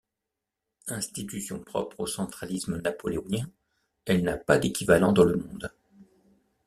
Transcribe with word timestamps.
Institution 0.87 1.59
propre 1.59 1.99
au 1.99 2.07
centralisme 2.07 2.81
napoléonien, 2.81 3.47
elle 4.05 4.23
n'a 4.23 4.35
pas 4.35 4.57
d'équivalent 4.57 5.11
dans 5.13 5.25
le 5.25 5.35
monde. 5.37 5.71